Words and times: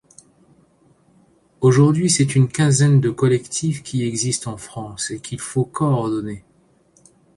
Aujourd’hui 1.59 2.09
c’est 2.09 2.33
une 2.35 2.47
quinzaine 2.47 2.99
de 3.01 3.11
collectifs 3.11 3.83
qui 3.83 4.03
existent 4.03 4.53
en 4.53 4.57
France 4.57 5.11
et 5.11 5.19
qu’il 5.19 5.39
faut 5.39 5.63
coordonner. 5.63 6.43